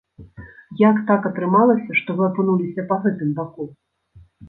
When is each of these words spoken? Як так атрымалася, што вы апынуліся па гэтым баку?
Як 0.83 0.97
так 1.11 1.27
атрымалася, 1.31 1.91
што 2.01 2.09
вы 2.17 2.23
апынуліся 2.31 2.89
па 2.91 3.01
гэтым 3.07 3.29
баку? 3.45 3.73